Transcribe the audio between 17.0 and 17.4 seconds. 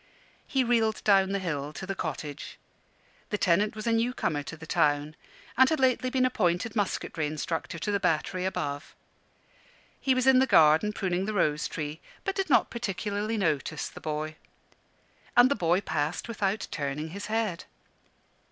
his